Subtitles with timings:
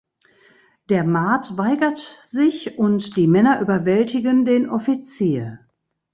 [0.89, 5.59] Der Maat weigert sich und die Männern überwältigen den Offizier.